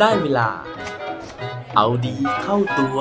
[0.00, 0.48] ได้เวลา
[1.76, 3.00] เอาดีเข้าตัว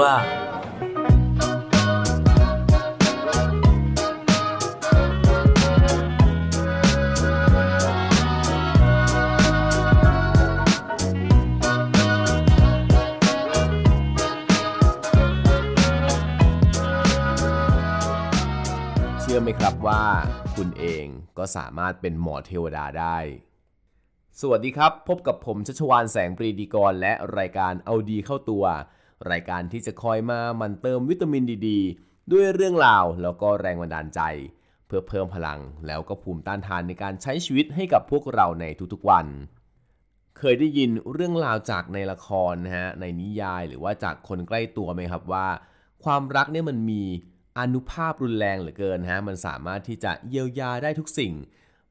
[19.19, 20.03] เชื่อไหมครับว่า
[20.55, 21.05] คุณเอง
[21.37, 23.17] ก็สามารถเป็นหมอเทวดาได้
[24.43, 28.65] สวัสดีครับ พบกับผมชัชวานแสงปรีดีกร และรายการเอาดีเข้าตัว
[29.31, 31.69] รายการที่จะคอยมามันเติมวิตามินดีด
[32.31, 34.21] ด้วยเรื่องราวแล้วก็แรงบันดาลใจ
[34.87, 39.25] เพื่อเพิ่มพลังแล้วก็ภูมิต้านทานในการใช้ชีวิตให้กับพวกเราในทุกๆวัน
[40.37, 45.47] เคยได้ยินเรื่องราวจากในละครนะฮะในนิยายหรือว่าจากคนใกล้ตัวไหมครับว่า
[46.03, 47.03] ความรักเนี่ยมันมี
[47.59, 51.33] อนุภาพรุนแรงเหลือเกินฮะมันสามารถที่จะเยียวยาได้ทุกสิ่ง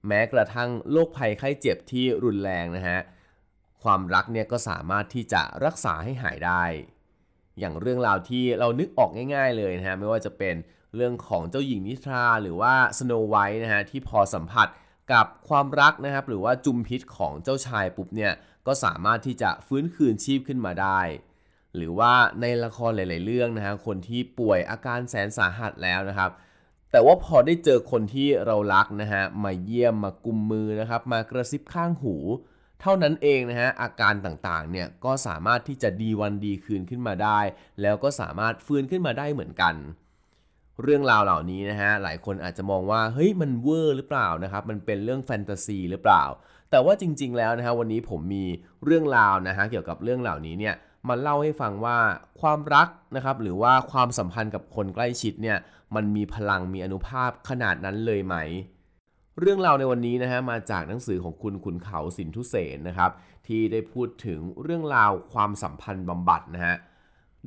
[0.06, 2.98] แม้กระทั่งโรคภัยไข้เจ็บที่รุนแรงนะฮะ
[3.82, 6.64] ความรักเนี่ยก็สามารถที่จะรักษาให้หายได้
[7.58, 10.54] อย่างเรื่องราวที่เรานึกออกง่าย ๆ เลยนะฮะไม่ว่าจะเป็น
[10.96, 14.68] เรื่องของเจ้าหญิงนิทราหรือว่าสโนไวท์นะฮะที่พอสัมผัส
[15.12, 18.32] กับความรักนะครับ หรือว่าจุมพิษของเจ้าชายปุ๊บเนี่ย
[18.66, 21.00] ก็สามารถที่จะฟื้นคืนชีพขึ้นมาได้
[21.76, 26.30] หรือว่าในละครหลาย ๆ เรื่องนะฮะคนที่ป่วยอาการแสนสาหัสแล้วนะครับ
[26.90, 32.16] แต่ว่าพอได้เจอคนที่เรารักนะฮะมาเยี่ยมมากุมมือนะครับ มากระซิบข้างหู
[32.80, 37.40] เท่านั้นเองนะฮะอาการต่างๆเนี่ยก็สามารถที่จะดีวันดีคืนขึ้นมาได้
[37.82, 39.74] แล้วก็สามารถฟื้นขึ้นมาได้เหมือนกัน
[40.82, 46.24] เรื่องราวเหล่านี้นะฮะหลายคนอาจจะมองว่าเฮ้ยมันเวอร์หรือเปล่านะครับมันเป็นเรื่องแฟนตาซีหรือเปล่า
[46.70, 48.44] แต่ว่าจริง ๆ แล้วนะฮะวันนี้ผมมี
[48.84, 50.74] เรื่องราวนะฮะเกี่ยวกับเรื่องเหล่านี้เนี่ย
[51.08, 51.98] มาเล่าให้ฟังว่า
[52.40, 55.58] ความรักนะครับหรือว่าความสัมพันธ์กับคนใกล้ชิดเนี่ย
[55.94, 58.36] มันมีพลังมีอนุภาพขนาดนั้นเลยไหม
[59.40, 63.10] เรื่องราวในวันนี้นะฮะมาจากหนังสือของคุณขุนเขาสินทุเสนนะครับ
[63.46, 66.76] ที่ได้พูดถึงเรื่องราวความสัมพันธ์บำบัดนะฮะ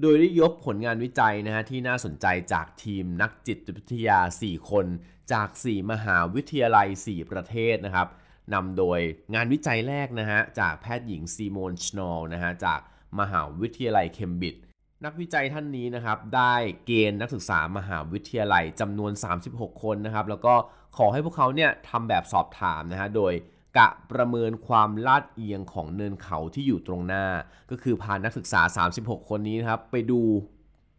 [0.02, 4.86] โดยได้ยกผลงานวิจัยนะฮะที่น่าสนใจจากทีมนักจิตวิทยา 4 คน
[5.34, 8.08] จาก 4 มหาวิทยาลัย 4 ประเทศนะครับ
[8.54, 9.00] นำโดย
[9.34, 12.80] งานวิจัยแรกนะฮะจากแพทย์หญิงซีโมนชโนลนะฮะจาก
[13.20, 14.62] มหาวิทยาลัยเคมบริดจ์
[15.06, 16.54] นักวิจัยท่านนี้นะครับได้
[16.86, 19.12] เกณฑ์นักศึกษามหาวิทยาลัยจำนวน
[19.48, 20.54] 36 คนนะครับแล้วก็
[20.98, 23.34] ขอให้พวกเขาเนี่ยทำแบบสอบถามนะฮะโดย
[23.78, 27.26] กะประเมินความลาดเอียงของเนินเขาที่อยู่ตรงหน้า
[27.70, 28.62] ก็คือพานักศึกษา
[28.98, 30.22] 36 คนนี้นะครับไปดู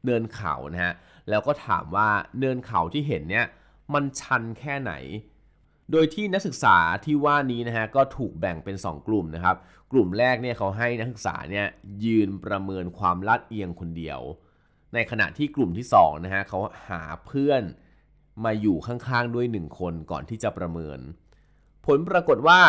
[0.04, 0.94] เนินเขานะฮะ
[1.28, 2.08] แล้วก็ถามว่า
[2.38, 3.46] เนินเขาที่เห็นเนี่ย
[3.94, 4.92] มันชันแค่ไหน
[5.90, 9.56] โดยที่นักศึกษาที่ว่านี้นะฮะก็ถูกแบ่งเป็น 2 กลุ่มนะครับ
[9.92, 11.66] กลุ่มแรกเนี่ยเขาให้นักศึกษาเนี่ย
[12.04, 14.20] ยืนประเมินความลาดเอียงคนเดียว
[14.94, 17.62] ในขณะที่กลุ่มที่2นะฮะเขาหาเพื่อน
[18.44, 20.98] มาอยู่ข้างๆด้วย 1 คนก่อนที่จะประเมิน
[21.86, 22.60] ผลปรากฏว่า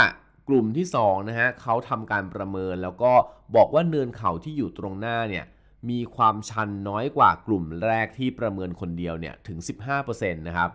[0.49, 3.13] กลุ่มที่2นะฮะเขาทำการประเมินแล้วก็
[3.55, 5.45] บอกว่าเนินเขาที่อยู่ตรงหน้าเนี่ย
[5.89, 9.57] มีความชันน้อยกว่ากลุ่มแรกที่ประเมินคนเดียวเนี่ยถึง
[9.97, 10.69] 15%นะครับ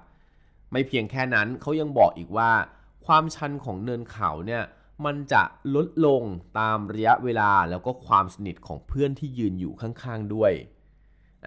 [0.72, 2.50] ไม่เพียงแค่นั้นเขายังบอกอีกว่า
[3.06, 4.62] ความชันของเนินเขาเนี่ย
[5.04, 5.42] มันจะ
[5.74, 6.22] ลดลง
[6.58, 10.52] ตามระยะเวลาแล้วก็ความสนิทของเพื่อนที่ยืนอยู่ข้างๆด้วย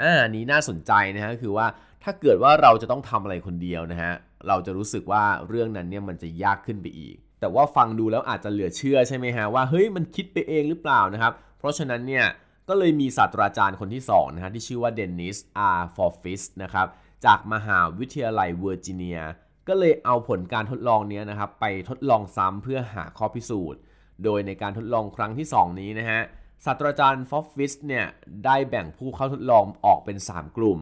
[0.01, 1.67] อ่านี้น่าสนใจนะฮะคือว่า
[2.03, 4.13] ถ้าเกิดว่าเราจะต้องทำอะไรคนเดียวนะฮะ
[4.47, 12.25] เราจะรู้สึกว่าเรื่องนั้นเนี่ยมันจะยากขึ้นไปอีก แต่ว่าฟังดูแล้วอาจจะเหลือเชื่อใช่ไหมฮะว่าเฮ้ยมันคิดไปเองหรือเปล่านะครับเพราะฉะนั้นเนี่ย
[12.69, 16.87] ก็เลยมีศาสตราจารย์คนที่2นะฮะที่ชื่อว่าเดนนิสอาร์ พรอฟฟิตต์นะครับ
[17.25, 19.19] จากมหาวิทยาลัยเวอร์จิเนีย
[19.67, 23.79] ก็เลยเอาผลการทดลองนี้นะครับไปทดลองซ้ำเพื่อหาข้อพิสูจน์
[24.23, 26.21] โดยในการทดลองครั้งที่ 2 นี้นะฮะ
[26.65, 28.05] ศาสตราจารย์พรอฟฟิตต์เนี่ย
[28.45, 30.79] ได้แบ่งผู้เข้าทดลองออกเป็น 3 กลุ่ม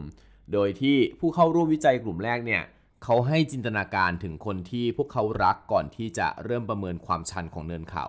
[0.52, 2.62] โดยที่ผู้เข้าร่วมวิจัยกลุ่มแรกเนี่ย
[3.04, 8.06] เขาให้จินตนาการถึงคนที่พวกเขารักก่อนที่จะเริ่มประเมินความชันของเนินเขา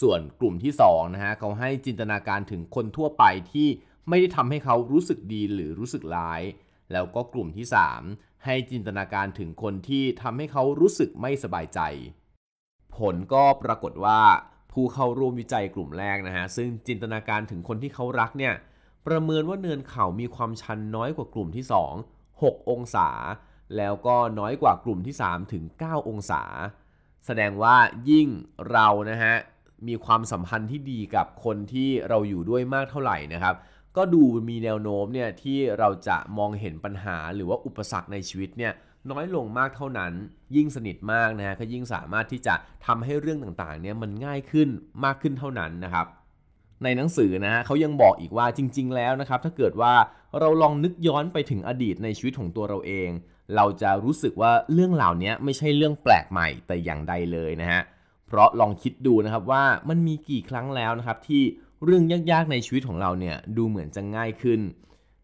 [0.00, 3.68] ส่วนกลุ่มที่2นะฮะเขาให้จินตนาการถึงคนทั่วไปที่
[4.08, 6.42] ไม่ได้ทำให้เขารู้สึกดีหรือรู้สึกร้าย
[6.92, 7.66] แล้วก็กลุ่มที่
[8.08, 11.80] 3 ให้จินตนาการถึงคนที่ทำให้เขารู้สึกไม่สบายใจ
[12.96, 14.20] ผลก็ปรากฏว่า
[14.72, 18.54] ผู้เข้าร่วมวิจัยกลุ่มแรกนะฮะซึ่งจินตนาการถึงคนที่เขารักเนี่ย
[19.06, 23.08] ประเมินว่าเนินเขามีความชันน้อยกว่ากลุ่มที่ 2 6 องศา
[23.76, 26.42] แล้วก็น้อยกว่ากลุ่มที่ 3 ถึง 9 องศา
[27.26, 27.76] แสดงว่า
[28.10, 28.28] ยิ่ง
[28.70, 29.34] เรานะฮะ
[29.88, 33.54] มีความสัมพันธ์ที่ดีกับคนที่เราอยู่ด้วยมากเท่าไหร่นะครับ
[33.96, 38.72] ก็ดูมีแนวโน้มเนี่ยที่เราจะมองเห็นปัญหาหรือว่าอุปสรรคในชีวิตเนี่ย
[39.10, 40.12] น้อยลงมากเท่านั้น
[40.56, 42.54] ยิ่งสนิทมากนะฮะก็ยิ่งสามารถที่จะ
[42.86, 44.68] ทำให้เรื่องต่างๆเนี่ยมันง่ายขึ้น
[45.04, 46.06] มากขึ้นเท่านั้นนะครับ
[46.84, 49.94] ในหนังสือนะฮะเขายังบอกอีกว่าจริง ๆ แล้วนะครับ ถ้าเกิดว่า
[50.40, 53.10] เราลองนึกย้อนไปถึงอดีตในชีวิตของตัวเราเอง
[53.56, 57.82] เราจะรู้สึกว่าเรื่องเหล่านี้ไม่ใช่เรื่องแปลกใหม่แต่อย่างใดเลยนะฮะ
[58.28, 61.42] เพราะลองคิดดูนะครับว่ามันมีกี่ครั้งแล้วนะครับที่
[61.86, 64.60] เรื่องยากๆในชีวิตของเราเนี่ยดูเหมือนจะง่ายขึ้น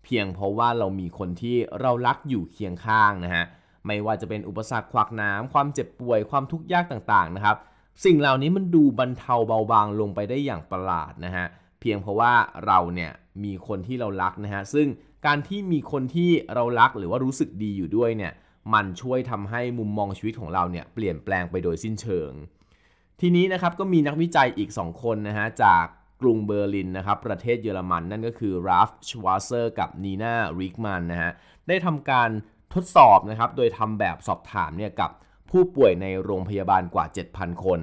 [0.05, 3.45] เพียงเพราะว่าเรามีคนที่เรารักอยู่เคียงข้างนะฮะ
[3.87, 7.57] ไม่ว่าจะเป็นอุปสรรคขวากน้ำความเจ็บป่วยความทุกข์ยากต่างๆนะครับ
[8.05, 11.47] สิ่งเหล่านี้มันดูบรรเทาเบาบางลงไปได้อย่างประหลาดนะฮะ
[11.81, 12.33] เพียงเพราะว่า
[12.67, 13.11] เราเนี่ย
[13.45, 14.89] มีคนที่เรารักนะฮะซึ่ง
[15.27, 18.33] การที่มีคนที่เรารักหรือว่ารู้สึกดีอยู่ด้วยเนี่ย
[18.75, 22.33] มันช่วยทำให้มุมมองชีวิตของเราเนี่ยเปลี่ยนแปลงไปโดยสิ้นเชิง
[23.21, 25.87] ทีนี้นะครับก็มีนักวิจัยอีก 2 คนนะฮะจาก
[26.23, 31.33] กรุงเบอร์ลินนะครับประเทศเยอรมันนั่นก็คือราฟชวาเซอร์กับนีนาริกมันนะฮะ
[31.69, 32.31] ได้ทำการ
[32.75, 35.11] ทดสอบนะครับโดยทำแบบสอบถามเนี่ยกับ
[35.51, 37.81] ผู้ป่วยในโรงพยาบาลกว่า 7,000 คน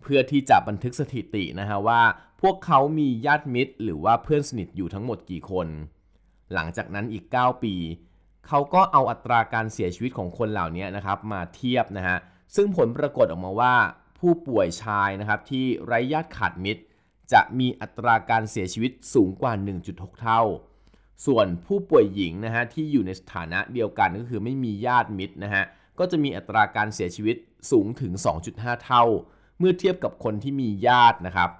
[0.00, 2.02] เพื่อที่จะบันทึกสถิตินะฮะว่า
[2.40, 5.68] พวกเขามีญาติมิตร หรือว่าเพื่อนสนิทอยู่ทั้งหมดกี่คน
[6.54, 7.74] หลังจากนั้นอีก 9 ปี
[8.48, 12.16] เขาก็เอาอัตราการเสียชีวิตของคนเหล่านี้นะครับมาเทียบนะฮะ
[12.56, 13.74] ซึ่งผลปรากฏออกมาว่า
[14.18, 16.82] ผู้ป่วยชายนะครับที่ไร้ญาติขาดมิตร
[17.34, 19.52] จะมีอัตราการเสียชีวิตสูงกว่า
[19.86, 20.42] 1.6 เท่า
[21.26, 25.64] ส่วนผู้ป่วยหญิงนะฮะที่อยู่ในสถานะเดียวกันก็คือไม่มีญาติมิตรนะฮะ
[25.98, 27.36] ก็จะมีอัตราการเสียชีวิต
[27.70, 28.12] สูงถึง
[28.48, 29.04] 2.5 เท่า
[29.58, 31.50] เมื่อเทียบกับคนที่มีญาตินะครับ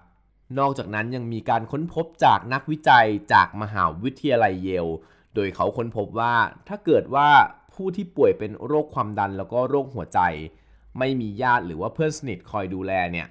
[0.58, 4.86] นอกจากนั้นยังมีการค้นพบจากนักวิจัยจากมหาวิทยาลัยเยล
[5.34, 6.34] โดยเขาค้นพบว่า
[6.68, 7.28] ถ้าเกิดว่า
[7.74, 10.20] ผู้ที่ป่วยเป็นโรคความดันแล้วก็โรคหัวใจ
[10.98, 13.26] ไม่มีญาติหรือว่าเพื่อนสนิทคอยดูแลเนี่ย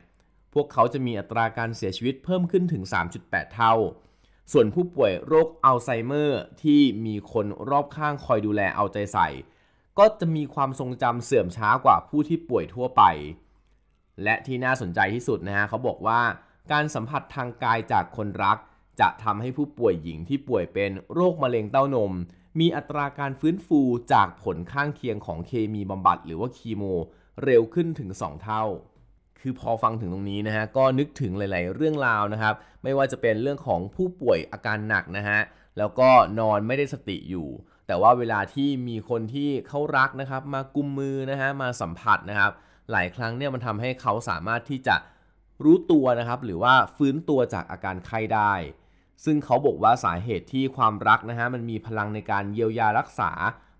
[0.54, 2.84] พวกเขาจะมีอัตราการเสียชีวิตเพิ่มขึ้นถึง
[3.20, 3.74] 3.8 เท่า
[4.52, 9.28] ส่วนผู้ป่วยโรคอัลไซเมอร์ที่มีคนรอบข้างคอยดูแลเอาใจใส่
[10.00, 13.04] ก็จะมีความทรงจำเสื่อมช้ากว่าผู้ที่ป่วยทั่วไป
[14.24, 16.22] และที่น่าสนใจที่สุดนะฮะเขาบอกว่า
[16.72, 18.58] การสัมผัสทางกายจากคนรัก
[19.00, 22.14] จะทำให้ผู้ป่วยหญิงที่ป่วยเป็นโรคมะเร็งเต้านม
[22.60, 23.82] มีอัตราการฟื้นฟู
[24.14, 26.84] จากผลข้างเคียงของเคมีบำบัดหรือว่าคีโม
[27.44, 28.64] เร็วขึ้นถึง 2 เท่า
[29.44, 35.40] คือพอฟังถึงตรงนี้นะฮะก็นึกถึงหลาย ๆ เรื่องราวนะครับ ไม่ว่าจะเป็นเรื่องของผู้ป่วยอาการหนักนะฮะ
[35.78, 36.10] แล้วก็
[36.40, 37.48] นอนไม่ได้สติอยู่
[37.88, 42.52] แต่ว่าเวลาที่มีคนที่เขารักนะครับ มากุมมือนะฮะมาสัมผัสนะครับ
[42.92, 44.96] หลายครั้งเนี่ยมันทำให้เขาสามารถที่จะ
[45.64, 48.54] รู้ตัวนะครับ หรือว่าฟื้นตัวจากอาการไข้ได้
[49.26, 53.32] ซึ่งเขาบอกว่าสาเหตุที่ความรักนะฮะมันมีพลังในการเยียวยารักษา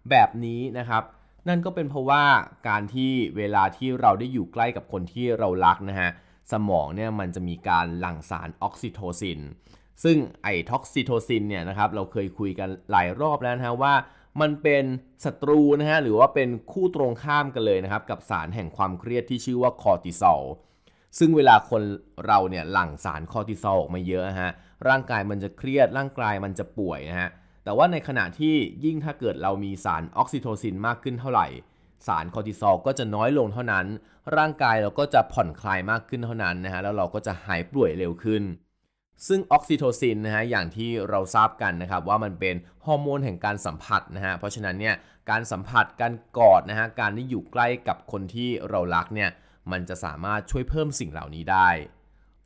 [0.10, 1.04] แบบนี้นะครับ
[1.48, 2.24] นั่นก็เป็นเพราะว่า
[2.70, 6.10] การที่เวลาที่เราได้อยู่ใกล้กับคนที่เรารักนะฮะ
[6.52, 9.40] สมองเนี่ยมันจะมีการหลั่งสารออกซิโทซิน
[10.04, 13.94] ซึ่งไอออกซิโทซินเนี่ยนะครับเราเคยคุยกันหลายรอบแล้วนะฮะว่า
[14.42, 14.84] มันเป็น
[15.26, 20.42] ศัตรูนะฮะหรือว่าเป็นคู่ตรงข้ามกันเลยนะครับ กับสารแห่งความเครียดที่ชื่อว่าคอร์ติซอล
[21.20, 21.82] ซึ่งเวลาคน
[22.28, 24.52] เราเนี่ยหลั่งสารคอร์ติซอลออกมาเยอะฮะ
[24.88, 27.30] ร่างกายมันจะเครียดร่างกายมันจะป่วยนะฮะ
[27.64, 28.56] แต่ว่าในขณะที่
[28.86, 31.48] ยิ่งถ้าเกิดเรามีสารออกซิโทซินมากขึ้นเท่าไหร่
[32.08, 33.86] สารคอร์ติซอลก็จะน้อยลงเท่านั้น
[34.38, 38.44] ร่างกายเราก็จะผ่อนคลายมากขึ้นเท่านั้นนะฮะแล้วเราก็จะหายป่วยเร็วขึ้น
[39.28, 42.56] ซึ่งออกซิโทซินนะฮะอย่างที่เราทราบกันนะครับว่ามันเป็น
[42.86, 44.96] ฮอร์โมนแห่งการสัมผัสนะฮะเพราะฉะนั้นเนี่ย
[45.30, 49.30] การสัมผัสการกอดนะฮะการได้อยู่ใกล้กับคนที่เรารักเนี่ย
[49.72, 51.70] มันจะสามารถช่วยเพิ่มสิ่งเหล่านี้ได้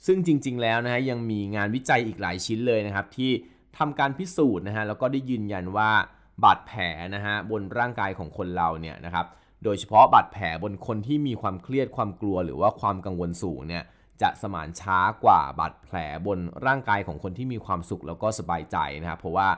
[0.06, 3.31] ซึ่งจริงๆแล้วนะฮะยังมีงานวิจัยอีกหลายชิ้นเลยนะครับที่
[3.78, 5.90] ทำการพิสูจน์นะฮะแล้วก็ได้ยืนยันว่า
[6.44, 6.81] บาดแผล
[7.16, 9.25] นะฮะบนร่างกายของคนเราเนี่ยนะครับ
[9.64, 13.83] โดยเฉพาะบาดแผลบนคนที่มีความเครียดความกลัว หรือว่าความกังวลสูงเนี่ย
[14.21, 15.95] จะสมานช้ากว่าบาดแผล
[16.28, 19.50] บนร่างกายของคนที่มีความสุขแล้วก็สบายใจนะครับเพราะว่า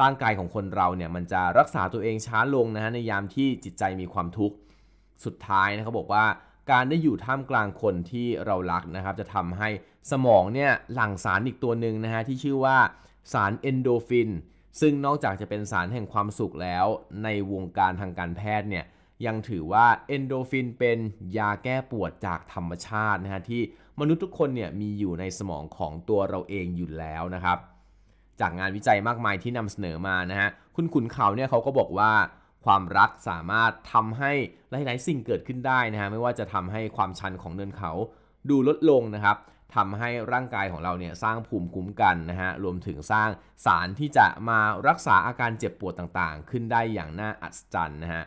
[0.00, 4.56] ร่างกายของคนเราเนี่ยมันจะรักษาตัวเองช้าลงนะฮะในยามที่จิตใจมีความทุกข์
[5.24, 6.24] สุดท้ายนะครับบอกว่า
[6.70, 9.68] การได้อยู่ท่ามกลางคนที่เรารักนะครับ จะทำให้
[10.10, 12.76] สมองเนี่ยหลั่งสารอีกตัวหนึ่งนะฮะที่ชื่อว่า
[13.32, 14.30] สารเอนโดฟิน
[14.80, 16.86] ซึ่งนอกจากจะเป็นสารแห่งความสุขแล้ว
[17.24, 18.84] ในวงการทางการแพทย์เนี่ย
[19.26, 20.98] ยังถือว่าเอนโดฟินเป็น
[21.38, 23.62] ยาแก้ปวดจากธรรมชาตินะฮะที่
[24.00, 27.58] มนุษย์ทุกคนเนี่ยมีอยู่ในสมองของตัวเราเองอยู่แล้วนะครับ
[28.40, 32.12] จากงานวิจัยมากมายที่นำเสนอมานะฮะคุณขุนเขาเนี่ยเขาก็บอกว่า
[32.64, 34.32] ความรักสามารถทำให้
[34.70, 37.92] หลายๆสิ่งเกิดขึ้นได้นะฮะไม่ว่าจะทำให้ความชันของเนินเขา
[38.50, 39.36] ดูลดลงนะครับ
[39.74, 43.28] ทำให้ร่างกายของเราเนี่ยสร้างภูมิคุ้มกันนะฮะรวมถึงสร้าง
[43.66, 44.58] สารที่จะมา
[44.88, 48.24] รักษาอาการเจ็บปวดต่างๆ ขึ้นได้อย่างน่าอัศจรรย์นะฮะ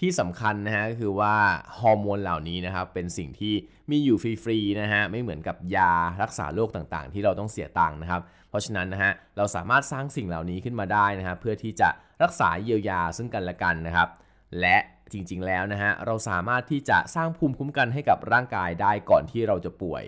[0.00, 1.34] ที่สำคัญนะฮะก็คือว่า
[1.78, 3.54] ฮอร์โมนเหล่านี้นะครับเป็นสิ่งที่
[3.90, 11.88] มีอยู่ฟรีๆนะฮะไม่เหมือนกับยารักษาโรคต่างๆ ที่เราต้องเสียตังค์นะครับ เพราะฉะนั้นนะฮะเราสามารถสร้างสิ่งเหล่านี้ขึ้นมาได้นะฮะเพื่อที่จะ
[12.22, 14.08] รักษาเยียวยาซึ่งกันและกันนะครับ
[14.60, 14.76] และ
[15.12, 20.04] จริงๆแล้วนะฮะเราสามารถที่จะสร้างภูมิคุ้มกันให้กับร่างกายได้ก่อนที่เราจะป่วย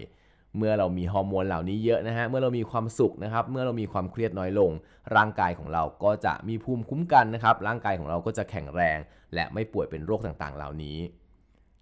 [0.58, 4.70] เมื่อเรามีฮอร์โมนเหล่านี้เยอะนะฮะ เมื่อเรามีความสุขนะครับ เมื่อเรามีความเครียดน้อยลง
[5.16, 8.98] ร่างกายของเราก็จะมีภูมิคุ้มกันนะครับ ร่างกายของเราก็จะแข็งแรง
[9.34, 10.98] และไม่ป่วยเป็นโรคต่างๆ เหล่านี้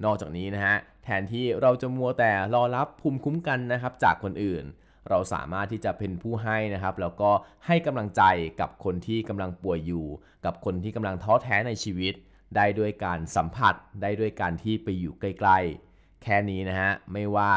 [0.05, 4.65] นอกจากนี้นะฮะ แทนที่เราจะมัวแต่รอรับภูมิคุ้มกันนะครับจากคนอื่น
[5.11, 7.31] เราสามารถที่จะเป็นผู้ให้นะครับ แล้วก็
[7.67, 8.23] ให้กำลังใจ
[8.61, 10.07] กับคนที่กำลังป่วยอยู่
[10.45, 12.15] กับคนที่กำลังท้อแท้ในชีวิต
[12.57, 17.51] ได้ด้วยการสัมผัส ได้ด้วยการที่ไปอยู่ใกล้ๆ แค่นี้นะฮะ ไม่ว่า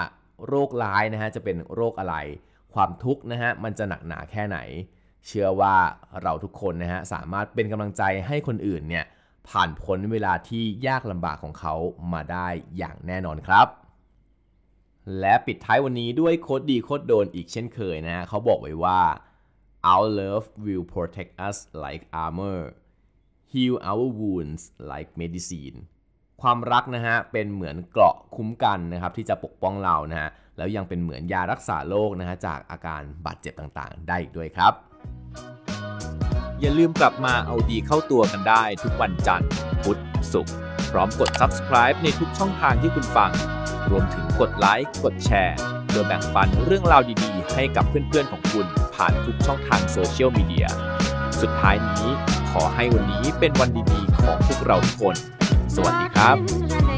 [0.47, 2.15] โรคร้ายนะฮะจะเป็นโรคอะไร
[2.73, 4.57] ความทุกข์นะฮะมันจะหนักหนาแค่ไหน
[5.27, 5.75] เชื่อว่า
[6.21, 9.05] เราทุกคนนะฮะสามารถเป็นกำลังใจให้คนอื่นเนี่ย
[9.49, 11.75] ผ่านพ้นเวลาที่ยากลำบากของเขา
[12.13, 13.67] มาได้อย่างแน่นอนครับ
[15.19, 19.01] และปิดท้ายวันนี้ด้วยโคดดีโคดโดนอีกเช่นเคยนะฮะเขาบอกไว้ว่า
[19.91, 22.61] our love will protect us like armor
[23.51, 25.77] heal our wounds like medicine
[26.43, 34.73] ความรักนะฮะเป็นเหมือนเกราะคุ้มกันนะครับที่จะปกป้องเรานะฮะแล้วยังเป็นเหมือนยารักษาโรคนะฮะจากอาการบาดเจ็บต่างๆ ได้อีกด้วยครับ
[36.59, 39.49] อย่าลืมกลับมาเอาดีเข้าตัวกันได้ทุกวันจันทร์
[39.83, 39.99] พุธ
[40.33, 40.53] ศุกร์
[40.91, 43.31] พร้อมกด subscribe ในทุกช่องทางที่คุณฟัง
[43.89, 48.65] รวมถึงกดไลค์กดแชร์เพื่อแบ่งปันเรื่องราวดีๆ ให้กับเพื่อนๆของคุณ
[48.95, 50.67] ผ่านทุกช่องทางโซเชียลมีเดีย
[51.41, 52.07] สุดท้ายนี้
[52.51, 55.17] ขอให้วันนี้เป็นวันดีๆของพวกเราทุกคน
[55.77, 56.96] สวัสดีครับ